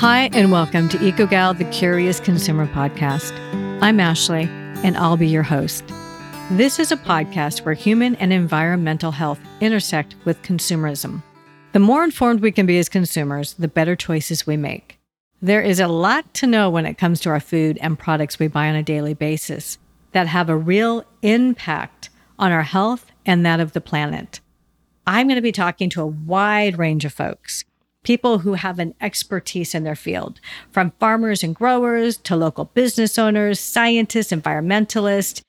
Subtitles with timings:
[0.00, 3.32] Hi, and welcome to EcoGal, the Curious Consumer Podcast.
[3.80, 4.42] I'm Ashley,
[4.84, 5.84] and I'll be your host.
[6.50, 11.22] This is a podcast where human and environmental health intersect with consumerism.
[11.72, 14.98] The more informed we can be as consumers, the better choices we make.
[15.40, 18.48] There is a lot to know when it comes to our food and products we
[18.48, 19.78] buy on a daily basis
[20.12, 24.40] that have a real impact on our health and that of the planet.
[25.06, 27.64] I'm going to be talking to a wide range of folks
[28.06, 33.18] people who have an expertise in their field, from farmers and growers to local business
[33.18, 35.40] owners, scientists, environmentalists,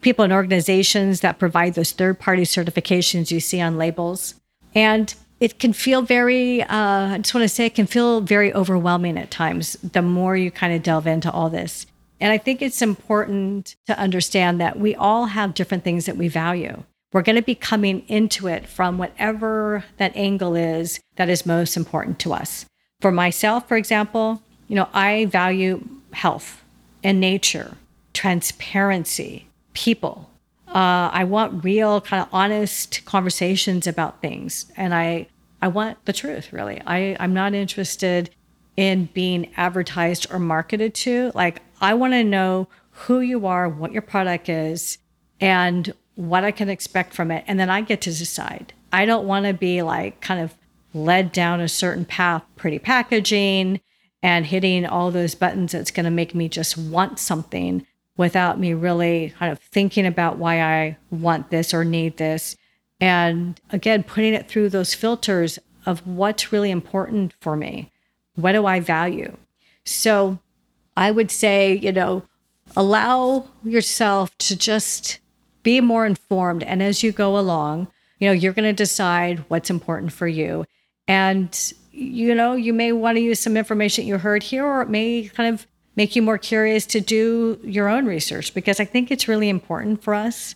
[0.00, 4.34] people in organizations that provide those third party certifications you see on labels.
[4.74, 6.68] And it can feel very, uh,
[7.14, 10.50] I just want to say, it can feel very overwhelming at times the more you
[10.50, 11.84] kind of delve into all this.
[12.18, 16.28] And I think it's important to understand that we all have different things that we
[16.28, 16.82] value.
[17.16, 21.74] We're going to be coming into it from whatever that angle is that is most
[21.74, 22.66] important to us.
[23.00, 26.62] For myself, for example, you know, I value health
[27.02, 27.78] and nature,
[28.12, 30.30] transparency, people.
[30.68, 35.28] Uh, I want real, kind of honest conversations about things, and I
[35.62, 36.52] I want the truth.
[36.52, 38.28] Really, I I'm not interested
[38.76, 41.32] in being advertised or marketed to.
[41.34, 44.98] Like, I want to know who you are, what your product is,
[45.40, 47.44] and what I can expect from it.
[47.46, 48.72] And then I get to decide.
[48.92, 50.54] I don't want to be like kind of
[50.94, 53.80] led down a certain path, pretty packaging
[54.22, 58.72] and hitting all those buttons that's going to make me just want something without me
[58.72, 62.56] really kind of thinking about why I want this or need this.
[62.98, 67.92] And again, putting it through those filters of what's really important for me.
[68.34, 69.36] What do I value?
[69.84, 70.38] So
[70.96, 72.22] I would say, you know,
[72.74, 75.20] allow yourself to just
[75.66, 76.62] be more informed.
[76.62, 77.88] And as you go along,
[78.20, 80.64] you know, you're going to decide what's important for you.
[81.08, 81.50] And,
[81.90, 85.28] you know, you may want to use some information you heard here, or it may
[85.34, 89.26] kind of make you more curious to do your own research because I think it's
[89.26, 90.54] really important for us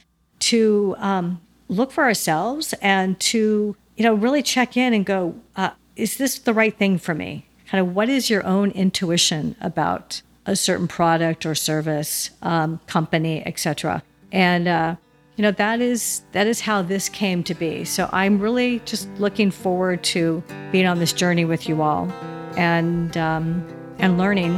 [0.51, 5.71] to um, look for ourselves and to, you know, really check in and go, uh,
[5.97, 7.47] is this the right thing for me?
[7.67, 13.45] Kind of what is your own intuition about a certain product or service, um, company,
[13.45, 14.05] etc.
[14.31, 14.97] And uh,
[15.41, 17.83] you know that is that is how this came to be.
[17.87, 22.12] So I'm really just looking forward to being on this journey with you all,
[22.59, 23.67] and um,
[23.99, 24.53] and learning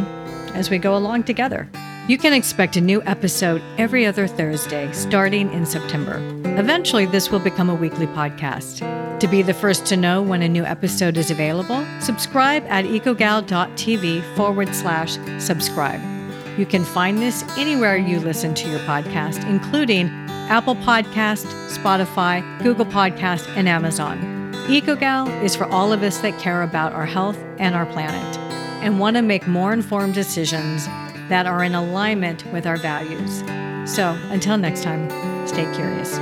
[0.54, 1.70] as we go along together.
[2.08, 6.16] You can expect a new episode every other Thursday starting in September.
[6.58, 8.80] Eventually, this will become a weekly podcast.
[9.20, 14.34] To be the first to know when a new episode is available, subscribe at ecogal.tv
[14.34, 16.00] forward slash subscribe.
[16.58, 20.10] You can find this anywhere you listen to your podcast, including
[20.52, 24.52] Apple Podcast, Spotify, Google Podcast, and Amazon.
[24.66, 28.36] EcoGal is for all of us that care about our health and our planet
[28.82, 30.84] and want to make more informed decisions
[31.30, 33.38] that are in alignment with our values.
[33.90, 35.08] So until next time,
[35.48, 36.18] stay curious.